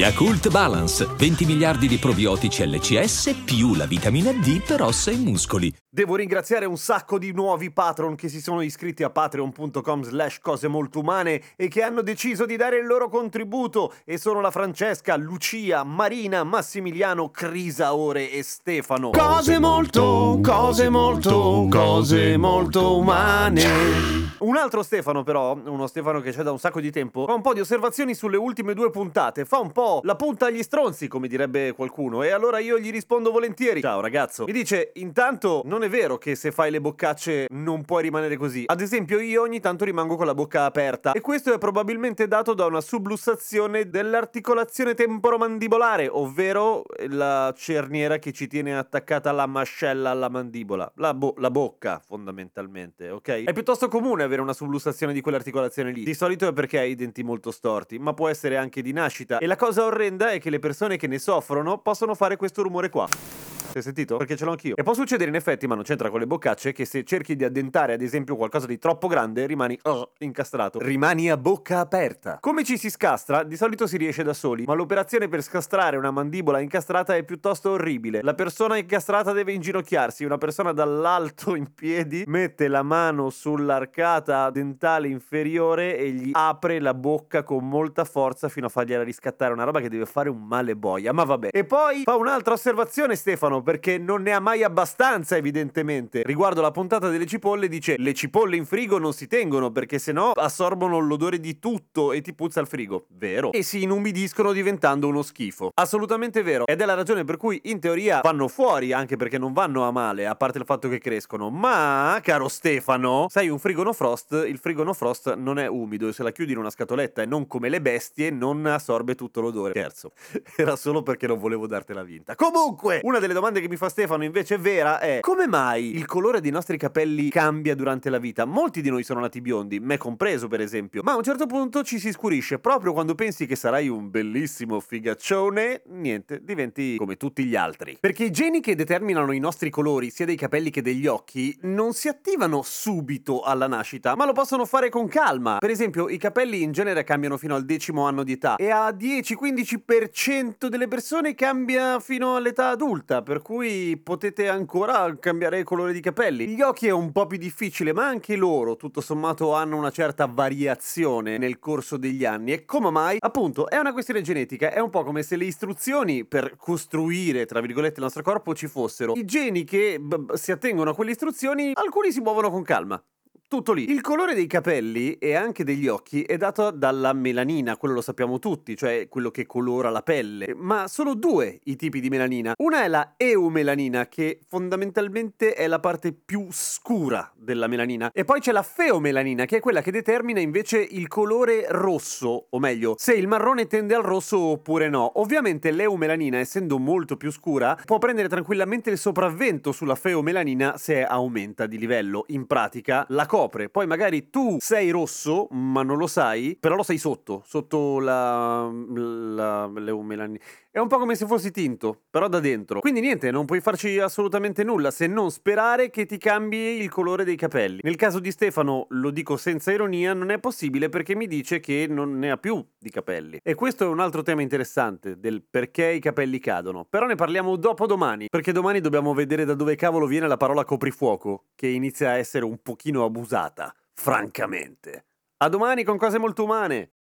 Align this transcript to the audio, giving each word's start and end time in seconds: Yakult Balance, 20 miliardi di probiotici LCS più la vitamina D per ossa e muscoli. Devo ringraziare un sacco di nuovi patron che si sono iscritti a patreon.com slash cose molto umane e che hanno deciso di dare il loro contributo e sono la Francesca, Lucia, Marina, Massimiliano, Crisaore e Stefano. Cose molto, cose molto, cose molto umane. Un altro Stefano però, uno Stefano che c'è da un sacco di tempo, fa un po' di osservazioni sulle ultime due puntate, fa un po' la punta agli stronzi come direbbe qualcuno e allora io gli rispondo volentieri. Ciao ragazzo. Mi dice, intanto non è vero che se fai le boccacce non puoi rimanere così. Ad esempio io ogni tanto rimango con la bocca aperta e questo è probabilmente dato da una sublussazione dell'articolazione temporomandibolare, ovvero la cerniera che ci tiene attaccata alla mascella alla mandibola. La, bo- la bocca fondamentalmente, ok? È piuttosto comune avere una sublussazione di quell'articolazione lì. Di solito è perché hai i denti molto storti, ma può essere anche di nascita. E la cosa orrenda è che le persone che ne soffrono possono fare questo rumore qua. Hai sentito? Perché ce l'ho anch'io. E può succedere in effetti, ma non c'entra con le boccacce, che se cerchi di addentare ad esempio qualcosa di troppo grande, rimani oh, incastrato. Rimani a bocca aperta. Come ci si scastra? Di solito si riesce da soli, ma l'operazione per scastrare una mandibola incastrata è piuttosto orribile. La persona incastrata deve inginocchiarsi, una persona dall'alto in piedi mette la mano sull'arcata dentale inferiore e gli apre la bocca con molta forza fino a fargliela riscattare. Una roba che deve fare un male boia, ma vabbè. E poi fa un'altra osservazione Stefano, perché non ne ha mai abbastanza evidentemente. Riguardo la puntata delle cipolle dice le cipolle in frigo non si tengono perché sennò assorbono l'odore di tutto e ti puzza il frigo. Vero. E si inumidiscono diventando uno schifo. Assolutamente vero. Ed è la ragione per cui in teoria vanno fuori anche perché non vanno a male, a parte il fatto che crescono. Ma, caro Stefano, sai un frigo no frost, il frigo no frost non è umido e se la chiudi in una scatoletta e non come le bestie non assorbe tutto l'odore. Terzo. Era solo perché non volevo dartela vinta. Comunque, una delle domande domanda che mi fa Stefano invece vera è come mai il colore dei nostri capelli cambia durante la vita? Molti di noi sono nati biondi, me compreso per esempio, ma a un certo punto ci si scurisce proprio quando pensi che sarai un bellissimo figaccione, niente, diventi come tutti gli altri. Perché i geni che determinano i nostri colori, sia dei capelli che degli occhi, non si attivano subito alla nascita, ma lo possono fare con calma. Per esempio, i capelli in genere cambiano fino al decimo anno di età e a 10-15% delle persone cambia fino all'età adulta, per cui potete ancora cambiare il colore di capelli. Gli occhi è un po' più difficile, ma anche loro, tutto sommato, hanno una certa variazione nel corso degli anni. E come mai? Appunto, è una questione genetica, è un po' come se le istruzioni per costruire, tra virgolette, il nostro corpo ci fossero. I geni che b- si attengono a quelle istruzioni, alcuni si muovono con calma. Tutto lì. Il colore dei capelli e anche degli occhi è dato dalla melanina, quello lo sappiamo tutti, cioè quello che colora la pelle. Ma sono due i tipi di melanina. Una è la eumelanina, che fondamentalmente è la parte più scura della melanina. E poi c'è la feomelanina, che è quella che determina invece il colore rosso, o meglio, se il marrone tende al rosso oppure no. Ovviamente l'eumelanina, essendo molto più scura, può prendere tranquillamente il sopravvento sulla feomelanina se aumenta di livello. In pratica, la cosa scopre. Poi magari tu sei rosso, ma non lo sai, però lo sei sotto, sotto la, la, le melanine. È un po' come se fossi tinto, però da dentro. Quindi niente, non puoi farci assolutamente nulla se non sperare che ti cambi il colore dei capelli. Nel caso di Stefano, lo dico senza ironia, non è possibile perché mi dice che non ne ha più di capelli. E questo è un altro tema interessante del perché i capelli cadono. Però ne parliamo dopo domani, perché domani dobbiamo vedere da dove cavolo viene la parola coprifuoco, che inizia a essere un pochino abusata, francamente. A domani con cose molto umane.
Yakult 0.00 0.48
Balance, 0.48 1.06
20 1.14 1.44
miliardi 1.44 1.86
di 1.86 1.98
probiotici 1.98 2.66
LCS 2.66 3.42
più 3.44 3.74
la 3.74 3.84
vitamina 3.84 4.32
D 4.32 4.62
per 4.62 4.80
ossa 4.80 5.10
e 5.10 5.16
muscoli. 5.16 5.70
Devo 5.90 6.16
ringraziare 6.16 6.64
un 6.64 6.78
sacco 6.78 7.18
di 7.18 7.32
nuovi 7.32 7.70
patron 7.70 8.14
che 8.14 8.30
si 8.30 8.40
sono 8.40 8.62
iscritti 8.62 9.02
a 9.02 9.10
patreon.com 9.10 10.02
slash 10.02 10.38
cose 10.40 10.68
molto 10.68 11.00
umane 11.00 11.42
e 11.54 11.68
che 11.68 11.82
hanno 11.82 12.00
deciso 12.00 12.46
di 12.46 12.56
dare 12.56 12.78
il 12.78 12.86
loro 12.86 13.10
contributo 13.10 13.92
e 14.06 14.16
sono 14.16 14.40
la 14.40 14.50
Francesca, 14.50 15.16
Lucia, 15.16 15.84
Marina, 15.84 16.44
Massimiliano, 16.44 17.28
Crisaore 17.28 18.30
e 18.32 18.42
Stefano. 18.42 19.10
Cose 19.10 19.58
molto, 19.58 20.40
cose 20.42 20.88
molto, 20.88 21.66
cose 21.68 22.38
molto 22.38 22.96
umane. 22.96 24.19
Un 24.40 24.56
altro 24.56 24.82
Stefano 24.82 25.22
però, 25.22 25.54
uno 25.66 25.86
Stefano 25.86 26.22
che 26.22 26.30
c'è 26.30 26.42
da 26.42 26.50
un 26.50 26.58
sacco 26.58 26.80
di 26.80 26.90
tempo, 26.90 27.26
fa 27.26 27.34
un 27.34 27.42
po' 27.42 27.52
di 27.52 27.60
osservazioni 27.60 28.14
sulle 28.14 28.38
ultime 28.38 28.72
due 28.72 28.88
puntate, 28.88 29.44
fa 29.44 29.58
un 29.58 29.70
po' 29.70 30.00
la 30.02 30.16
punta 30.16 30.46
agli 30.46 30.62
stronzi 30.62 31.08
come 31.08 31.28
direbbe 31.28 31.72
qualcuno 31.72 32.22
e 32.22 32.30
allora 32.30 32.58
io 32.58 32.78
gli 32.78 32.90
rispondo 32.90 33.32
volentieri. 33.32 33.82
Ciao 33.82 34.00
ragazzo. 34.00 34.44
Mi 34.46 34.52
dice, 34.52 34.92
intanto 34.94 35.60
non 35.66 35.82
è 35.82 35.90
vero 35.90 36.16
che 36.16 36.36
se 36.36 36.52
fai 36.52 36.70
le 36.70 36.80
boccacce 36.80 37.48
non 37.50 37.84
puoi 37.84 38.04
rimanere 38.04 38.38
così. 38.38 38.64
Ad 38.64 38.80
esempio 38.80 39.20
io 39.20 39.42
ogni 39.42 39.60
tanto 39.60 39.84
rimango 39.84 40.16
con 40.16 40.24
la 40.24 40.34
bocca 40.34 40.64
aperta 40.64 41.12
e 41.12 41.20
questo 41.20 41.52
è 41.52 41.58
probabilmente 41.58 42.26
dato 42.26 42.54
da 42.54 42.64
una 42.64 42.80
sublussazione 42.80 43.90
dell'articolazione 43.90 44.94
temporomandibolare, 44.94 46.08
ovvero 46.08 46.84
la 47.08 47.52
cerniera 47.54 48.18
che 48.18 48.32
ci 48.32 48.46
tiene 48.46 48.74
attaccata 48.74 49.28
alla 49.28 49.44
mascella 49.44 50.08
alla 50.08 50.30
mandibola. 50.30 50.90
La, 50.94 51.12
bo- 51.12 51.34
la 51.36 51.50
bocca 51.50 52.00
fondamentalmente, 52.02 53.10
ok? 53.10 53.44
È 53.44 53.52
piuttosto 53.52 53.88
comune 53.88 54.28
avere 54.30 54.42
una 54.42 54.52
sublussazione 54.52 55.12
di 55.12 55.20
quell'articolazione 55.20 55.90
lì. 55.92 56.04
Di 56.04 56.14
solito 56.14 56.48
è 56.48 56.52
perché 56.52 56.78
hai 56.78 56.92
i 56.92 56.94
denti 56.94 57.22
molto 57.22 57.50
storti, 57.50 57.98
ma 57.98 58.14
può 58.14 58.28
essere 58.28 58.56
anche 58.56 58.80
di 58.80 58.92
nascita. 58.92 59.38
E 59.38 59.46
la 59.46 59.56
cosa 59.56 59.84
orrenda 59.84 60.30
è 60.30 60.40
che 60.40 60.50
le 60.50 60.60
persone 60.60 60.96
che 60.96 61.08
ne 61.08 61.18
soffrono 61.18 61.78
possono 61.78 62.14
fare 62.14 62.36
questo 62.36 62.62
rumore 62.62 62.88
qua. 62.88 63.49
Hai 63.72 63.82
sentito? 63.82 64.16
Perché 64.16 64.36
ce 64.36 64.44
l'ho 64.44 64.50
anch'io. 64.50 64.76
E 64.76 64.82
può 64.82 64.94
succedere 64.94 65.30
in 65.30 65.36
effetti, 65.36 65.66
ma 65.66 65.74
non 65.74 65.84
c'entra 65.84 66.10
con 66.10 66.18
le 66.18 66.26
boccacce, 66.26 66.72
che 66.72 66.84
se 66.84 67.04
cerchi 67.04 67.36
di 67.36 67.44
addentare 67.44 67.92
ad 67.92 68.02
esempio 68.02 68.34
qualcosa 68.36 68.66
di 68.66 68.78
troppo 68.78 69.06
grande, 69.06 69.46
rimani 69.46 69.78
oh, 69.82 70.12
incastrato. 70.18 70.80
Rimani 70.80 71.30
a 71.30 71.36
bocca 71.36 71.78
aperta. 71.78 72.38
Come 72.40 72.64
ci 72.64 72.76
si 72.76 72.90
scastra? 72.90 73.44
Di 73.44 73.56
solito 73.56 73.86
si 73.86 73.96
riesce 73.96 74.24
da 74.24 74.32
soli, 74.32 74.64
ma 74.64 74.74
l'operazione 74.74 75.28
per 75.28 75.42
scastrare 75.42 75.96
una 75.96 76.10
mandibola 76.10 76.58
incastrata 76.60 77.14
è 77.14 77.22
piuttosto 77.22 77.70
orribile. 77.70 78.22
La 78.22 78.34
persona 78.34 78.76
incastrata 78.76 79.32
deve 79.32 79.52
inginocchiarsi, 79.52 80.24
una 80.24 80.38
persona 80.38 80.72
dall'alto 80.72 81.54
in 81.54 81.72
piedi 81.72 82.24
mette 82.26 82.66
la 82.66 82.82
mano 82.82 83.30
sull'arcata 83.30 84.50
dentale 84.50 85.08
inferiore 85.08 85.96
e 85.96 86.10
gli 86.10 86.30
apre 86.32 86.80
la 86.80 86.94
bocca 86.94 87.44
con 87.44 87.68
molta 87.68 88.04
forza 88.04 88.48
fino 88.48 88.66
a 88.66 88.68
fargliela 88.68 89.04
riscattare. 89.04 89.52
Una 89.52 89.64
roba 89.64 89.80
che 89.80 89.88
deve 89.88 90.06
fare 90.06 90.28
un 90.28 90.42
male 90.42 90.74
boia, 90.74 91.12
ma 91.12 91.22
vabbè. 91.22 91.50
E 91.52 91.64
poi 91.64 92.02
fa 92.02 92.16
un'altra 92.16 92.54
osservazione 92.54 93.14
Stefano, 93.14 93.59
perché 93.62 93.98
non 93.98 94.22
ne 94.22 94.32
ha 94.32 94.40
mai 94.40 94.62
abbastanza 94.62 95.36
evidentemente. 95.36 96.22
Riguardo 96.24 96.60
la 96.60 96.70
puntata 96.70 97.08
delle 97.08 97.26
cipolle 97.26 97.68
dice 97.68 97.96
le 97.98 98.14
cipolle 98.14 98.56
in 98.56 98.66
frigo 98.66 98.98
non 98.98 99.12
si 99.12 99.26
tengono 99.26 99.70
perché 99.70 99.98
sennò 99.98 100.32
assorbono 100.32 100.98
l'odore 100.98 101.40
di 101.40 101.58
tutto 101.58 102.12
e 102.12 102.20
ti 102.20 102.34
puzza 102.34 102.60
il 102.60 102.66
frigo. 102.66 103.06
Vero. 103.10 103.52
E 103.52 103.62
si 103.62 103.82
inumidiscono 103.82 104.52
diventando 104.52 105.08
uno 105.08 105.22
schifo. 105.22 105.70
Assolutamente 105.74 106.42
vero. 106.42 106.66
Ed 106.66 106.80
è 106.80 106.84
la 106.84 106.94
ragione 106.94 107.24
per 107.24 107.36
cui 107.36 107.60
in 107.64 107.80
teoria 107.80 108.20
vanno 108.22 108.48
fuori 108.48 108.92
anche 108.92 109.16
perché 109.16 109.38
non 109.38 109.52
vanno 109.52 109.86
a 109.86 109.90
male, 109.90 110.26
a 110.26 110.34
parte 110.34 110.58
il 110.58 110.64
fatto 110.64 110.88
che 110.88 110.98
crescono. 110.98 111.50
Ma, 111.50 112.20
caro 112.22 112.48
Stefano, 112.48 113.26
sai 113.28 113.48
un 113.48 113.58
frigo 113.58 113.82
no 113.82 113.92
frost, 113.92 114.44
il 114.46 114.58
frigo 114.58 114.82
no 114.82 114.92
frost 114.92 115.34
non 115.34 115.58
è 115.58 115.66
umido 115.66 116.08
e 116.08 116.12
se 116.12 116.22
la 116.22 116.30
chiudi 116.30 116.52
in 116.52 116.58
una 116.58 116.70
scatoletta 116.70 117.22
e 117.22 117.26
non 117.26 117.46
come 117.46 117.68
le 117.68 117.80
bestie 117.80 118.30
non 118.30 118.64
assorbe 118.66 119.14
tutto 119.14 119.40
l'odore. 119.40 119.72
Terzo. 119.72 120.12
Era 120.56 120.76
solo 120.76 121.02
perché 121.02 121.26
non 121.26 121.38
volevo 121.38 121.66
dartela 121.66 122.02
vinta. 122.02 122.34
Comunque, 122.34 123.00
una 123.02 123.18
delle 123.18 123.34
domande 123.34 123.49
domanda 123.50 123.60
che 123.60 123.68
mi 123.68 123.76
fa 123.76 123.88
Stefano 123.88 124.22
invece 124.22 124.58
vera 124.58 125.00
è 125.00 125.18
come 125.20 125.48
mai 125.48 125.96
il 125.96 126.06
colore 126.06 126.40
dei 126.40 126.52
nostri 126.52 126.76
capelli 126.76 127.30
cambia 127.30 127.74
durante 127.74 128.08
la 128.08 128.18
vita? 128.18 128.44
Molti 128.44 128.80
di 128.80 128.90
noi 128.90 129.02
sono 129.02 129.20
nati 129.20 129.40
biondi, 129.40 129.80
me 129.80 129.96
compreso 129.96 130.46
per 130.46 130.60
esempio, 130.60 131.02
ma 131.02 131.12
a 131.12 131.16
un 131.16 131.22
certo 131.24 131.46
punto 131.46 131.82
ci 131.82 131.98
si 131.98 132.12
scurisce 132.12 132.60
proprio 132.60 132.92
quando 132.92 133.14
pensi 133.16 133.46
che 133.46 133.56
sarai 133.56 133.88
un 133.88 134.08
bellissimo 134.08 134.78
figaccione, 134.78 135.82
niente, 135.86 136.40
diventi 136.42 136.96
come 136.96 137.16
tutti 137.16 137.44
gli 137.44 137.56
altri. 137.56 137.98
Perché 137.98 138.24
i 138.24 138.30
geni 138.30 138.60
che 138.60 138.76
determinano 138.76 139.32
i 139.32 139.40
nostri 139.40 139.68
colori, 139.68 140.10
sia 140.10 140.26
dei 140.26 140.36
capelli 140.36 140.70
che 140.70 140.82
degli 140.82 141.06
occhi, 141.06 141.56
non 141.62 141.92
si 141.92 142.06
attivano 142.06 142.62
subito 142.62 143.42
alla 143.42 143.66
nascita, 143.66 144.14
ma 144.14 144.26
lo 144.26 144.32
possono 144.32 144.64
fare 144.64 144.90
con 144.90 145.08
calma. 145.08 145.56
Per 145.58 145.70
esempio, 145.70 146.08
i 146.08 146.18
capelli 146.18 146.62
in 146.62 146.70
genere 146.70 147.02
cambiano 147.02 147.36
fino 147.36 147.56
al 147.56 147.64
decimo 147.64 148.06
anno 148.06 148.22
di 148.22 148.32
età 148.32 148.56
e 148.56 148.70
a 148.70 148.90
10-15% 148.90 150.66
delle 150.66 150.86
persone 150.86 151.34
cambia 151.34 151.98
fino 151.98 152.36
all'età 152.36 152.68
adulta, 152.68 153.22
per 153.22 153.39
cui 153.42 153.96
potete 154.02 154.48
ancora 154.48 155.16
cambiare 155.18 155.58
il 155.58 155.64
colore 155.64 155.92
di 155.92 156.00
capelli. 156.00 156.48
Gli 156.48 156.60
occhi 156.62 156.86
è 156.86 156.90
un 156.90 157.12
po' 157.12 157.26
più 157.26 157.38
difficile, 157.38 157.92
ma 157.92 158.06
anche 158.06 158.36
loro, 158.36 158.76
tutto 158.76 159.00
sommato, 159.00 159.54
hanno 159.54 159.76
una 159.76 159.90
certa 159.90 160.26
variazione 160.26 161.38
nel 161.38 161.58
corso 161.58 161.96
degli 161.96 162.24
anni. 162.24 162.52
E 162.52 162.64
come 162.64 162.90
mai? 162.90 163.16
Appunto, 163.20 163.68
è 163.68 163.76
una 163.76 163.92
questione 163.92 164.22
genetica, 164.22 164.72
è 164.72 164.80
un 164.80 164.90
po' 164.90 165.02
come 165.02 165.22
se 165.22 165.36
le 165.36 165.44
istruzioni 165.44 166.24
per 166.24 166.56
costruire, 166.56 167.46
tra 167.46 167.60
virgolette, 167.60 167.96
il 167.96 168.04
nostro 168.04 168.22
corpo 168.22 168.54
ci 168.54 168.66
fossero. 168.66 169.14
I 169.14 169.24
geni 169.24 169.64
che 169.64 169.98
b- 170.00 170.34
si 170.34 170.52
attengono 170.52 170.90
a 170.90 170.94
quelle 170.94 171.10
istruzioni, 171.12 171.72
alcuni 171.74 172.12
si 172.12 172.20
muovono 172.20 172.50
con 172.50 172.62
calma. 172.62 173.02
Tutto 173.50 173.72
lì. 173.72 173.90
Il 173.90 174.00
colore 174.00 174.34
dei 174.34 174.46
capelli 174.46 175.14
e 175.14 175.34
anche 175.34 175.64
degli 175.64 175.88
occhi 175.88 176.22
è 176.22 176.36
dato 176.36 176.70
dalla 176.70 177.12
melanina, 177.12 177.76
quello 177.76 177.94
lo 177.94 178.00
sappiamo 178.00 178.38
tutti, 178.38 178.76
cioè 178.76 179.08
quello 179.08 179.32
che 179.32 179.44
colora 179.44 179.90
la 179.90 180.02
pelle. 180.02 180.54
Ma 180.54 180.86
sono 180.86 181.16
due 181.16 181.58
i 181.64 181.74
tipi 181.74 181.98
di 181.98 182.08
melanina. 182.08 182.54
Una 182.58 182.84
è 182.84 182.86
la 182.86 183.14
eumelanina, 183.16 184.06
che 184.06 184.38
fondamentalmente 184.46 185.54
è 185.54 185.66
la 185.66 185.80
parte 185.80 186.12
più 186.12 186.46
scura 186.50 187.28
della 187.34 187.66
melanina. 187.66 188.12
E 188.12 188.24
poi 188.24 188.38
c'è 188.38 188.52
la 188.52 188.62
feomelanina, 188.62 189.46
che 189.46 189.56
è 189.56 189.60
quella 189.60 189.82
che 189.82 189.90
determina 189.90 190.38
invece 190.38 190.78
il 190.78 191.08
colore 191.08 191.66
rosso, 191.70 192.46
o 192.50 192.58
meglio, 192.60 192.94
se 192.98 193.14
il 193.14 193.26
marrone 193.26 193.66
tende 193.66 193.96
al 193.96 194.04
rosso 194.04 194.38
oppure 194.38 194.88
no. 194.88 195.18
Ovviamente 195.18 195.72
l'eumelanina, 195.72 196.38
essendo 196.38 196.78
molto 196.78 197.16
più 197.16 197.32
scura, 197.32 197.76
può 197.84 197.98
prendere 197.98 198.28
tranquillamente 198.28 198.90
il 198.90 198.98
sopravvento 198.98 199.72
sulla 199.72 199.96
feomelanina 199.96 200.76
se 200.78 201.04
aumenta 201.04 201.66
di 201.66 201.78
livello. 201.78 202.26
In 202.28 202.46
pratica, 202.46 203.04
la 203.08 203.26
cosa 203.26 203.38
scopre. 203.40 203.68
Poi 203.68 203.86
magari 203.86 204.28
tu 204.30 204.56
sei 204.60 204.90
rosso, 204.90 205.48
ma 205.50 205.82
non 205.82 205.96
lo 205.96 206.06
sai, 206.06 206.56
però 206.58 206.74
lo 206.74 206.82
sei 206.82 206.98
sotto, 206.98 207.42
sotto 207.46 207.98
la, 207.98 208.70
la, 208.70 209.66
le 209.66 209.92
melanine. 210.02 210.40
È 210.72 210.78
un 210.78 210.86
po' 210.86 210.98
come 210.98 211.16
se 211.16 211.26
fossi 211.26 211.50
tinto, 211.50 212.02
però 212.10 212.28
da 212.28 212.38
dentro. 212.38 212.78
Quindi 212.78 213.00
niente, 213.00 213.32
non 213.32 213.44
puoi 213.44 213.60
farci 213.60 213.98
assolutamente 213.98 214.62
nulla 214.62 214.92
se 214.92 215.08
non 215.08 215.32
sperare 215.32 215.90
che 215.90 216.06
ti 216.06 216.16
cambi 216.16 216.80
il 216.80 216.88
colore 216.88 217.24
dei 217.24 217.34
capelli. 217.34 217.80
Nel 217.82 217.96
caso 217.96 218.20
di 218.20 218.30
Stefano, 218.30 218.86
lo 218.90 219.10
dico 219.10 219.36
senza 219.36 219.72
ironia, 219.72 220.14
non 220.14 220.30
è 220.30 220.38
possibile 220.38 220.88
perché 220.88 221.16
mi 221.16 221.26
dice 221.26 221.58
che 221.58 221.88
non 221.90 222.20
ne 222.20 222.30
ha 222.30 222.36
più 222.36 222.64
di 222.78 222.88
capelli. 222.88 223.40
E 223.42 223.56
questo 223.56 223.82
è 223.82 223.88
un 223.88 223.98
altro 223.98 224.22
tema 224.22 224.42
interessante 224.42 225.18
del 225.18 225.42
perché 225.42 225.90
i 225.90 225.98
capelli 225.98 226.38
cadono. 226.38 226.84
Però 226.84 227.06
ne 227.06 227.16
parliamo 227.16 227.56
dopo 227.56 227.86
domani, 227.86 228.28
perché 228.30 228.52
domani 228.52 228.78
dobbiamo 228.78 229.12
vedere 229.12 229.44
da 229.44 229.54
dove 229.54 229.74
cavolo 229.74 230.06
viene 230.06 230.28
la 230.28 230.36
parola 230.36 230.64
coprifuoco, 230.64 231.46
che 231.56 231.66
inizia 231.66 232.10
a 232.10 232.16
essere 232.16 232.44
un 232.44 232.62
pochino 232.62 233.02
abusata, 233.04 233.74
francamente. 233.92 235.06
A 235.38 235.48
domani 235.48 235.82
con 235.82 235.96
cose 235.96 236.18
molto 236.18 236.44
umane. 236.44 236.92